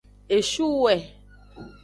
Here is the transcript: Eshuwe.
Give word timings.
Eshuwe. 0.37 0.93